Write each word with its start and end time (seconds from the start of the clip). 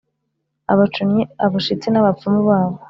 abacunnyi, 0.71 1.21
abashitsi 1.45 1.87
n’abapfumu 1.89 2.41
babo. 2.49 2.75